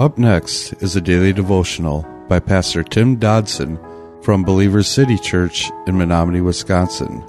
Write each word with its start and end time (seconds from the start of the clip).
Up 0.00 0.18
next 0.18 0.72
is 0.82 0.96
a 0.96 1.00
daily 1.00 1.32
devotional 1.32 2.04
by 2.28 2.40
Pastor 2.40 2.82
Tim 2.82 3.14
Dodson 3.14 3.78
from 4.22 4.42
Believers 4.42 4.88
City 4.88 5.16
Church 5.16 5.70
in 5.86 5.94
Menomonie, 5.94 6.42
Wisconsin. 6.42 7.22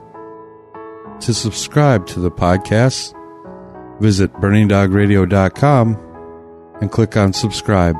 To 1.20 1.32
subscribe 1.32 2.08
to 2.08 2.20
the 2.20 2.32
podcast, 2.32 3.14
visit 4.02 4.34
burningdogradio.com 4.34 6.76
and 6.82 6.92
click 6.92 7.16
on 7.16 7.34
subscribe. 7.34 7.96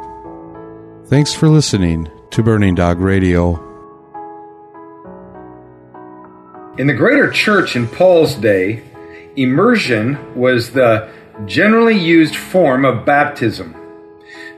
Thanks 1.10 1.32
for 1.32 1.48
listening 1.48 2.10
to 2.32 2.42
Burning 2.42 2.74
Dog 2.74 3.00
Radio. 3.00 3.62
In 6.80 6.88
the 6.88 6.96
greater 6.96 7.30
church 7.30 7.76
in 7.76 7.88
Paul's 7.88 8.34
day, 8.34 8.82
immersion 9.36 10.34
was 10.34 10.72
the 10.72 11.08
generally 11.46 12.00
used 12.00 12.36
form 12.36 12.84
of 12.84 13.06
baptism. 13.06 13.76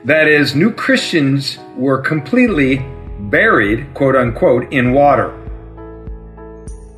That 0.04 0.28
is, 0.28 0.54
new 0.54 0.72
Christians 0.72 1.58
were 1.76 2.00
completely 2.00 2.86
buried, 3.18 3.92
quote 3.94 4.14
unquote, 4.14 4.72
in 4.72 4.92
water. 4.92 5.34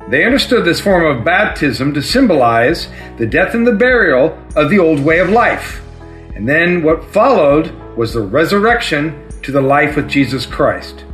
They 0.09 0.23
understood 0.23 0.65
this 0.65 0.79
form 0.79 1.05
of 1.05 1.25
baptism 1.25 1.93
to 1.93 2.01
symbolize 2.01 2.89
the 3.17 3.25
death 3.25 3.55
and 3.55 3.65
the 3.65 3.73
burial 3.73 4.37
of 4.55 4.69
the 4.69 4.77
old 4.77 4.99
way 4.99 5.19
of 5.19 5.29
life. 5.29 5.81
And 6.35 6.47
then 6.47 6.83
what 6.83 7.03
followed 7.05 7.71
was 7.95 8.13
the 8.13 8.21
resurrection 8.21 9.27
to 9.41 9.51
the 9.51 9.61
life 9.61 9.95
with 9.95 10.07
Jesus 10.07 10.45
Christ. 10.45 11.05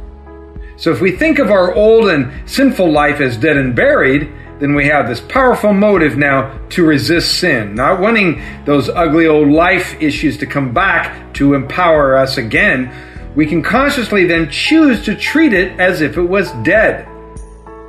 So 0.75 0.91
if 0.91 0.99
we 0.99 1.11
think 1.11 1.39
of 1.39 1.51
our 1.51 1.73
old 1.73 2.09
and 2.09 2.49
sinful 2.49 2.91
life 2.91 3.21
as 3.21 3.37
dead 3.37 3.57
and 3.57 3.75
buried, 3.75 4.31
then 4.59 4.73
we 4.73 4.87
have 4.87 5.07
this 5.07 5.21
powerful 5.21 5.73
motive 5.73 6.17
now 6.17 6.57
to 6.69 6.85
resist 6.85 7.39
sin, 7.39 7.75
not 7.75 7.99
wanting 7.99 8.41
those 8.65 8.89
ugly 8.89 9.27
old 9.27 9.49
life 9.49 10.01
issues 10.01 10.37
to 10.37 10.45
come 10.45 10.73
back 10.73 11.33
to 11.35 11.53
empower 11.53 12.15
us 12.15 12.37
again. 12.37 12.91
We 13.35 13.45
can 13.45 13.61
consciously 13.61 14.25
then 14.25 14.49
choose 14.49 15.05
to 15.05 15.15
treat 15.15 15.53
it 15.53 15.79
as 15.79 16.01
if 16.01 16.17
it 16.17 16.23
was 16.23 16.51
dead. 16.63 17.07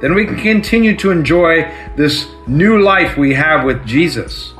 Then 0.00 0.14
we 0.14 0.26
can 0.26 0.36
continue 0.36 0.94
to 0.96 1.10
enjoy 1.10 1.62
this 1.96 2.28
new 2.46 2.82
life 2.82 3.16
we 3.16 3.34
have 3.34 3.64
with 3.64 3.84
Jesus. 3.86 4.52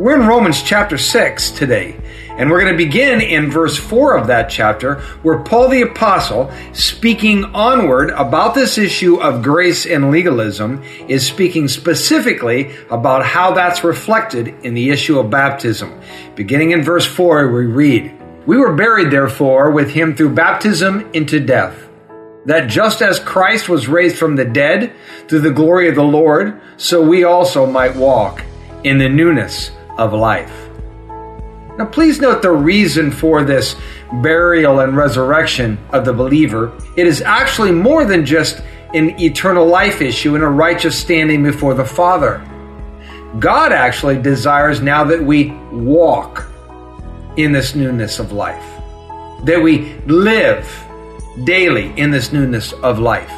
We're 0.00 0.18
in 0.18 0.26
Romans 0.26 0.62
chapter 0.62 0.96
6 0.96 1.50
today, 1.50 1.94
and 2.30 2.48
we're 2.48 2.62
going 2.62 2.72
to 2.72 2.84
begin 2.86 3.20
in 3.20 3.50
verse 3.50 3.76
4 3.76 4.16
of 4.16 4.28
that 4.28 4.48
chapter, 4.48 4.94
where 5.20 5.40
Paul 5.40 5.68
the 5.68 5.82
Apostle, 5.82 6.50
speaking 6.72 7.44
onward 7.44 8.08
about 8.08 8.54
this 8.54 8.78
issue 8.78 9.20
of 9.20 9.42
grace 9.42 9.84
and 9.84 10.10
legalism, 10.10 10.82
is 11.06 11.26
speaking 11.26 11.68
specifically 11.68 12.74
about 12.88 13.26
how 13.26 13.52
that's 13.52 13.84
reflected 13.84 14.48
in 14.64 14.72
the 14.72 14.88
issue 14.88 15.18
of 15.18 15.28
baptism. 15.28 16.00
Beginning 16.34 16.70
in 16.70 16.82
verse 16.82 17.04
4, 17.04 17.52
we 17.52 17.66
read, 17.66 18.18
We 18.46 18.56
were 18.56 18.72
buried, 18.72 19.10
therefore, 19.10 19.70
with 19.70 19.90
him 19.90 20.16
through 20.16 20.34
baptism 20.34 21.10
into 21.12 21.40
death 21.40 21.90
that 22.46 22.70
just 22.70 23.02
as 23.02 23.20
Christ 23.20 23.68
was 23.68 23.86
raised 23.86 24.16
from 24.16 24.34
the 24.34 24.46
dead 24.46 24.94
through 25.28 25.40
the 25.40 25.50
glory 25.50 25.90
of 25.90 25.94
the 25.94 26.02
Lord, 26.02 26.58
so 26.78 27.06
we 27.06 27.24
also 27.24 27.66
might 27.66 27.94
walk 27.94 28.42
in 28.82 28.96
the 28.96 29.10
newness 29.10 29.72
of 30.00 30.12
life. 30.12 30.50
Now, 31.78 31.86
please 31.86 32.20
note 32.20 32.42
the 32.42 32.50
reason 32.50 33.12
for 33.12 33.44
this 33.44 33.76
burial 34.22 34.80
and 34.80 34.96
resurrection 34.96 35.78
of 35.90 36.04
the 36.04 36.12
believer. 36.12 36.72
It 36.96 37.06
is 37.06 37.22
actually 37.22 37.70
more 37.70 38.04
than 38.04 38.26
just 38.26 38.60
an 38.92 39.20
eternal 39.20 39.66
life 39.66 40.00
issue 40.00 40.34
and 40.34 40.42
a 40.42 40.48
righteous 40.48 40.98
standing 40.98 41.42
before 41.42 41.74
the 41.74 41.84
Father. 41.84 42.44
God 43.38 43.72
actually 43.72 44.20
desires 44.20 44.80
now 44.80 45.04
that 45.04 45.22
we 45.22 45.52
walk 45.70 46.50
in 47.36 47.52
this 47.52 47.74
newness 47.76 48.18
of 48.18 48.32
life, 48.32 48.64
that 49.44 49.62
we 49.62 49.94
live 50.06 50.66
daily 51.44 51.96
in 51.96 52.10
this 52.10 52.32
newness 52.32 52.72
of 52.72 52.98
life. 52.98 53.32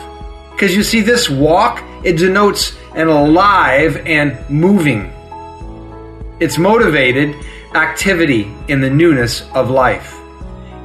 Because 0.53 0.75
you 0.75 0.83
see, 0.83 1.01
this 1.01 1.29
walk, 1.29 1.85
it 2.03 2.17
denotes 2.17 2.75
an 2.95 3.09
alive 3.09 3.97
and 4.07 4.39
moving 4.49 5.13
it's 6.43 6.59
motivated 6.59 7.37
activity 7.73 8.53
in 8.67 8.81
the 8.81 8.91
newness 8.91 9.49
of 9.55 9.71
life. 9.71 10.19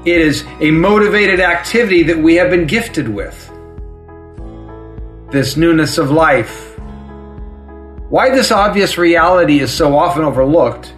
It 0.06 0.22
is 0.22 0.46
a 0.62 0.70
motivated 0.70 1.40
activity 1.40 2.04
that 2.04 2.18
we 2.18 2.36
have 2.36 2.52
been 2.52 2.68
gifted 2.68 3.10
with. 3.10 3.36
This 5.32 5.58
newness 5.58 5.98
of 5.98 6.12
life. 6.12 6.78
Why 8.10 8.30
this 8.30 8.52
obvious 8.52 9.00
reality 9.00 9.60
is 9.60 9.74
so 9.74 9.98
often 9.98 10.24
overlooked 10.24 10.94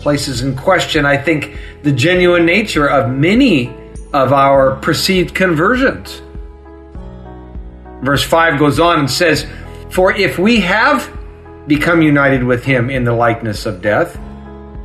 places 0.00 0.42
in 0.42 0.54
question, 0.54 1.04
I 1.04 1.16
think, 1.16 1.58
the 1.82 1.90
genuine 1.90 2.46
nature 2.46 2.86
of 2.86 3.10
many 3.10 3.74
of 4.12 4.32
our 4.32 4.76
perceived 4.76 5.34
conversions. 5.34 6.22
Verse 8.04 8.22
5 8.22 8.58
goes 8.60 8.78
on 8.78 9.00
and 9.00 9.10
says, 9.10 9.46
For 9.90 10.12
if 10.12 10.38
we 10.38 10.60
have 10.60 11.10
become 11.66 12.02
united 12.02 12.44
with 12.44 12.64
him 12.64 12.90
in 12.90 13.04
the 13.04 13.12
likeness 13.12 13.66
of 13.66 13.80
death, 13.80 14.18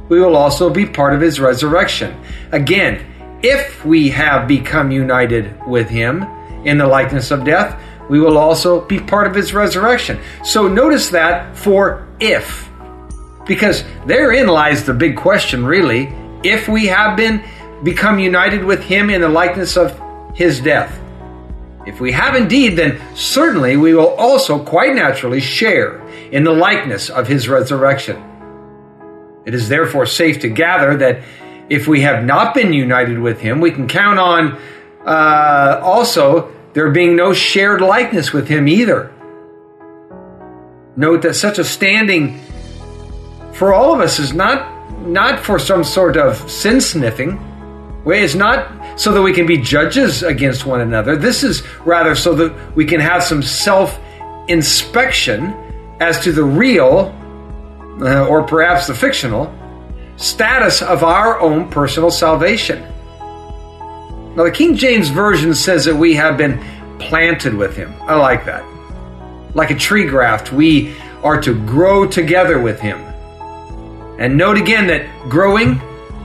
we 0.10 0.20
will 0.20 0.36
also 0.36 0.70
be 0.70 0.86
part 0.86 1.14
of 1.14 1.22
his 1.22 1.40
resurrection. 1.40 2.20
Again, 2.52 3.06
if 3.44 3.86
we 3.86 4.10
have 4.10 4.48
become 4.48 4.92
united 4.92 5.66
with 5.68 5.90
him 5.90 6.24
in 6.66 6.78
the 6.78 6.88
likeness 6.88 7.32
of 7.32 7.46
death, 7.46 7.80
we 8.10 8.20
will 8.20 8.38
also 8.38 8.82
be 8.82 9.00
part 9.00 9.28
of 9.28 9.36
his 9.36 9.54
resurrection. 9.54 10.20
So 10.44 10.68
notice 10.68 11.10
that 11.10 11.56
for 11.56 12.08
if. 12.20 12.70
Because 13.46 13.84
therein 14.06 14.48
lies 14.48 14.84
the 14.84 14.94
big 14.94 15.16
question, 15.16 15.66
really. 15.66 16.14
If 16.44 16.68
we 16.68 16.88
have 16.88 17.16
been 17.16 17.44
become 17.84 18.20
united 18.20 18.64
with 18.64 18.84
him 18.84 19.10
in 19.10 19.22
the 19.22 19.30
likeness 19.30 19.78
of 19.78 20.00
his 20.36 20.60
death. 20.60 21.00
If 21.86 22.00
we 22.00 22.12
have 22.12 22.36
indeed, 22.36 22.76
then 22.76 23.00
certainly 23.16 23.78
we 23.78 23.94
will 23.94 24.14
also 24.16 24.64
quite 24.64 24.94
naturally 24.94 25.40
share 25.40 25.99
in 26.32 26.44
the 26.44 26.52
likeness 26.52 27.10
of 27.10 27.28
his 27.28 27.48
resurrection. 27.48 28.24
It 29.46 29.54
is 29.54 29.70
therefore 29.70 30.06
safe 30.06 30.42
to 30.42 30.50
gather 30.50 30.98
that 30.98 31.24
if 31.70 31.88
we 31.88 32.02
have 32.02 32.24
not 32.24 32.54
been 32.54 32.74
united 32.74 33.20
with 33.20 33.40
him, 33.40 33.62
we 33.62 33.72
can 33.72 33.88
count 33.88 34.20
on 34.20 34.60
uh, 35.06 35.80
also 35.82 36.52
there 36.74 36.90
being 36.92 37.16
no 37.16 37.34
shared 37.34 37.82
likeness 37.82 38.34
with 38.34 38.48
him 38.48 38.68
either. 38.68 39.12
Note 40.96 41.22
that 41.22 41.36
such 41.36 41.60
a 41.60 41.64
standing 41.64 42.40
for 43.54 43.74
all 43.74 43.94
of 43.94 44.00
us 44.02 44.20
is 44.20 44.34
not 44.34 44.78
not 45.02 45.40
for 45.40 45.58
some 45.60 45.84
sort 45.84 46.18
of 46.18 46.50
sin 46.50 46.82
sniffing. 46.82 47.40
It's 48.06 48.36
not 48.36 49.00
so 49.00 49.12
that 49.14 49.22
we 49.22 49.34
can 49.34 49.46
be 49.46 49.58
judges 49.58 50.24
against 50.24 50.66
one 50.66 50.82
another. 50.82 51.16
This 51.16 51.44
is 51.44 51.64
rather 51.86 52.16
so 52.16 52.34
that 52.36 52.76
we 52.76 52.86
can 52.86 53.00
have 53.00 53.24
some 53.24 53.42
self 53.42 54.00
inspection 54.48 55.54
as 56.00 56.20
to 56.22 56.32
the 56.32 56.44
real, 56.44 57.16
uh, 58.02 58.26
or 58.28 58.44
perhaps 58.44 58.88
the 58.88 58.96
fictional, 58.96 59.54
status 60.18 60.82
of 60.82 61.04
our 61.04 61.40
own 61.40 61.70
personal 61.70 62.12
salvation. 62.12 62.82
Now, 64.36 64.44
the 64.44 64.52
King 64.52 64.76
James 64.76 65.10
Version 65.10 65.54
says 65.54 65.86
that 65.86 65.96
we 65.96 66.14
have 66.16 66.38
been 66.38 66.64
planted 67.00 67.54
with 67.54 67.76
Him. 67.76 67.94
I 68.02 68.16
like 68.16 68.46
that. 68.46 68.64
Like 69.56 69.72
a 69.72 69.76
tree 69.76 70.06
graft, 70.06 70.52
we 70.52 70.96
are 71.24 71.42
to 71.42 71.54
grow 71.66 72.08
together 72.08 72.60
with 72.60 72.80
Him. 72.80 73.00
And 74.20 74.38
note 74.38 74.58
again 74.58 74.88
that 74.88 75.08
growing, 75.30 75.81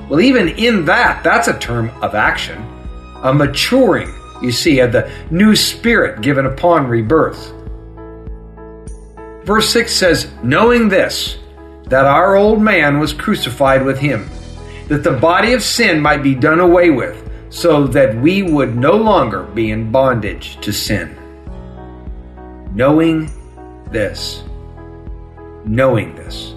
well, 0.08 0.20
even 0.20 0.48
in 0.48 0.84
that, 0.84 1.24
that's 1.24 1.48
a 1.48 1.58
term 1.58 1.90
of 2.02 2.14
action. 2.14 2.62
A 3.22 3.32
maturing, 3.32 4.12
you 4.42 4.52
see, 4.52 4.80
of 4.80 4.92
the 4.92 5.10
new 5.30 5.56
spirit 5.56 6.20
given 6.20 6.46
upon 6.46 6.88
rebirth. 6.88 7.52
Verse 9.44 9.68
6 9.70 9.94
says, 9.94 10.32
Knowing 10.42 10.88
this, 10.88 11.36
that 11.84 12.06
our 12.06 12.34
old 12.34 12.62
man 12.62 12.98
was 12.98 13.12
crucified 13.12 13.84
with 13.84 13.98
him, 13.98 14.28
that 14.88 15.04
the 15.04 15.12
body 15.12 15.52
of 15.52 15.62
sin 15.62 16.00
might 16.00 16.22
be 16.22 16.34
done 16.34 16.60
away 16.60 16.90
with, 16.90 17.20
so 17.50 17.86
that 17.86 18.16
we 18.16 18.42
would 18.42 18.74
no 18.74 18.92
longer 18.92 19.42
be 19.42 19.70
in 19.70 19.92
bondage 19.92 20.58
to 20.62 20.72
sin. 20.72 21.14
Knowing 22.74 23.30
this. 23.90 24.42
Knowing 25.66 26.14
this. 26.16 26.54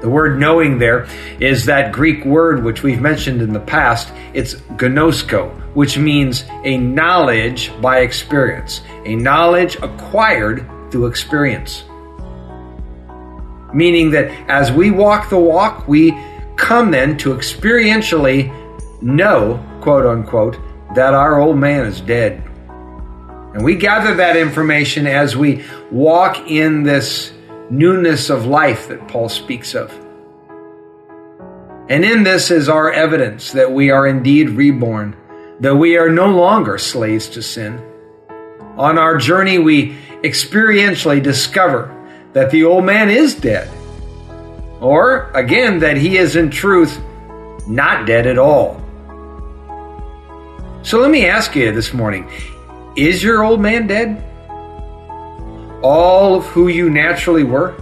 The 0.00 0.08
word 0.10 0.38
knowing 0.38 0.78
there 0.78 1.06
is 1.40 1.66
that 1.66 1.92
Greek 1.92 2.24
word 2.24 2.64
which 2.64 2.82
we've 2.82 3.00
mentioned 3.00 3.42
in 3.42 3.52
the 3.52 3.60
past. 3.60 4.12
It's 4.34 4.54
ginosko, 4.54 5.50
which 5.74 5.98
means 5.98 6.44
a 6.64 6.78
knowledge 6.78 7.70
by 7.80 8.00
experience, 8.00 8.82
a 9.04 9.14
knowledge 9.14 9.76
acquired 9.76 10.66
through 10.90 11.06
experience. 11.06 11.84
Meaning 13.74 14.10
that 14.12 14.30
as 14.48 14.72
we 14.72 14.90
walk 14.90 15.28
the 15.28 15.38
walk, 15.38 15.86
we 15.88 16.16
come 16.56 16.90
then 16.90 17.16
to 17.18 17.34
experientially 17.34 18.52
know, 19.02 19.62
quote 19.80 20.06
unquote, 20.06 20.58
that 20.94 21.14
our 21.14 21.40
old 21.40 21.58
man 21.58 21.84
is 21.84 22.00
dead. 22.00 22.42
And 23.54 23.64
we 23.64 23.74
gather 23.74 24.14
that 24.14 24.36
information 24.36 25.06
as 25.06 25.36
we 25.36 25.64
walk 25.90 26.50
in 26.50 26.82
this 26.82 27.32
newness 27.70 28.30
of 28.30 28.46
life 28.46 28.88
that 28.88 29.08
Paul 29.08 29.28
speaks 29.28 29.74
of. 29.74 29.90
And 31.88 32.04
in 32.04 32.24
this 32.24 32.50
is 32.50 32.68
our 32.68 32.92
evidence 32.92 33.52
that 33.52 33.70
we 33.70 33.90
are 33.90 34.06
indeed 34.06 34.50
reborn, 34.50 35.16
that 35.60 35.76
we 35.76 35.96
are 35.96 36.10
no 36.10 36.26
longer 36.28 36.78
slaves 36.78 37.28
to 37.30 37.42
sin. 37.42 37.80
On 38.76 38.98
our 38.98 39.16
journey, 39.16 39.58
we 39.58 39.96
experientially 40.22 41.22
discover 41.22 41.92
that 42.34 42.50
the 42.50 42.64
old 42.64 42.84
man 42.84 43.08
is 43.08 43.34
dead, 43.34 43.70
or 44.80 45.30
again, 45.32 45.78
that 45.78 45.96
he 45.96 46.18
is 46.18 46.36
in 46.36 46.50
truth 46.50 47.00
not 47.66 48.06
dead 48.06 48.26
at 48.26 48.38
all. 48.38 48.82
So 50.82 51.00
let 51.00 51.10
me 51.10 51.26
ask 51.26 51.56
you 51.56 51.72
this 51.72 51.92
morning 51.92 52.30
is 52.96 53.22
your 53.22 53.42
old 53.42 53.60
man 53.60 53.86
dead? 53.86 54.22
All 55.82 56.36
of 56.36 56.46
who 56.46 56.68
you 56.68 56.90
naturally 56.90 57.44
were? 57.44 57.74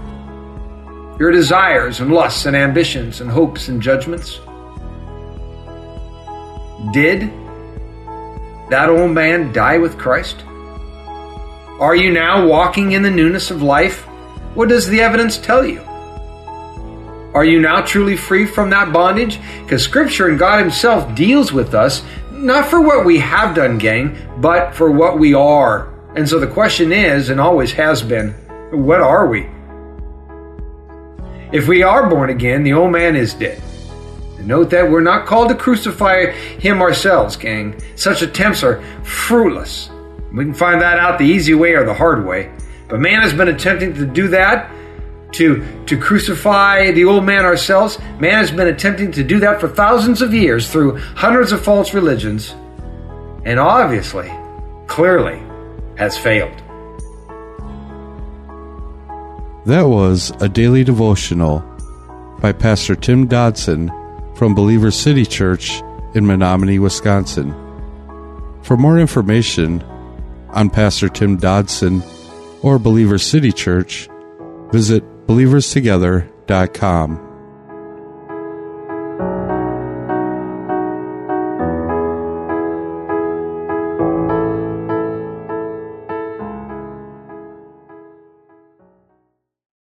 Your 1.19 1.31
desires 1.31 2.01
and 2.01 2.13
lusts 2.13 2.47
and 2.47 2.57
ambitions 2.57 3.21
and 3.21 3.31
hopes 3.31 3.69
and 3.69 3.81
judgments? 3.83 4.41
Did 6.93 7.31
that 8.71 8.89
old 8.89 9.13
man 9.13 9.53
die 9.53 9.79
with 9.79 9.99
Christ? 9.99 10.45
Are 11.81 11.97
you 11.97 12.13
now 12.13 12.47
walking 12.47 12.93
in 12.93 13.03
the 13.03 13.11
newness 13.11 13.51
of 13.51 13.61
life? 13.61 14.03
What 14.55 14.69
does 14.69 14.87
the 14.87 15.01
evidence 15.01 15.37
tell 15.37 15.67
you? 15.67 15.81
Are 17.35 17.45
you 17.45 17.61
now 17.61 17.81
truly 17.81 18.17
free 18.17 18.47
from 18.47 18.71
that 18.71 18.93
bondage? 18.93 19.41
Because 19.65 19.83
Scripture 19.83 20.29
and 20.29 20.39
God 20.39 20.61
Himself 20.61 21.17
deals 21.17 21.53
with 21.53 21.75
us 21.75 22.05
not 22.31 22.69
for 22.69 22.81
what 22.81 23.05
we 23.05 23.19
have 23.19 23.57
done, 23.57 23.79
gang, 23.79 24.17
but 24.41 24.73
for 24.73 24.93
what 24.93 25.19
we 25.19 25.35
are. 25.35 25.93
And 26.15 26.29
so 26.29 26.39
the 26.39 26.47
question 26.47 26.93
is, 26.93 27.29
and 27.29 27.41
always 27.41 27.73
has 27.73 28.03
been, 28.03 28.31
what 28.71 29.01
are 29.01 29.27
we? 29.27 29.49
If 31.51 31.67
we 31.67 31.83
are 31.83 32.09
born 32.09 32.31
again, 32.31 32.63
the 32.63 32.75
old 32.75 32.93
man 32.93 33.17
is 33.17 33.35
dead. 33.35 33.61
And 34.39 34.47
note 34.47 34.71
that 34.71 34.89
we're 34.89 35.01
not 35.01 35.27
called 35.27 35.49
to 35.49 35.57
crucify 35.57 36.27
him 36.31 36.81
ourselves, 36.81 37.37
gang. 37.37 37.81
Such 37.97 38.23
attempts 38.23 38.63
are 38.63 38.81
fruitless. 39.03 39.91
We 40.35 40.45
can 40.45 40.55
find 40.55 40.81
that 40.81 40.99
out 40.99 41.19
the 41.19 41.27
easy 41.27 41.55
way 41.55 41.75
or 41.75 41.85
the 41.85 41.95
hard 41.95 42.27
way. 42.27 42.53
But 42.89 42.99
man 42.99 43.23
has 43.23 43.33
been 43.33 43.47
attempting 43.47 43.95
to 43.95 44.05
do 44.05 44.29
that 44.29 44.69
to, 45.35 45.65
to 45.87 45.97
crucify 45.97 46.91
the 46.91 47.05
old 47.05 47.25
man 47.25 47.45
ourselves. 47.45 48.01
Man 48.19 48.33
has 48.33 48.51
been 48.51 48.67
attempting 48.67 49.13
to 49.13 49.23
do 49.23 49.39
that 49.41 49.61
for 49.61 49.69
thousands 49.69 50.23
of 50.23 50.35
years 50.35 50.71
through 50.71 50.99
hundreds 50.99 51.53
of 51.53 51.63
false 51.63 51.95
religions, 51.95 52.51
and 53.45 53.61
obviously, 53.61 54.33
clearly, 54.89 55.41
has 55.97 56.19
failed. 56.19 56.57
That 59.67 59.87
was 59.87 60.33
a 60.41 60.49
daily 60.49 60.83
devotional 60.83 61.61
by 62.41 62.53
Pastor 62.53 62.97
Tim 62.97 63.29
Dodson 63.29 63.89
from 64.35 64.55
Believer 64.55 64.91
City 64.91 65.25
Church 65.25 65.81
in 66.15 66.25
Menomonie, 66.25 66.81
Wisconsin. 66.81 67.53
For 68.63 68.77
more 68.77 68.99
information 68.99 69.83
on 70.55 70.71
Pastor 70.71 71.09
Tim 71.09 71.37
Dodson 71.37 72.03
or 72.63 72.79
Believer 72.79 73.19
City 73.19 73.53
Church, 73.53 74.09
visit 74.71 75.03
believerstogether.com. 75.27 77.34